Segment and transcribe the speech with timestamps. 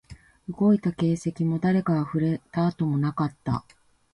[0.49, 3.63] 動いた形跡も、誰かが触れた跡もなかった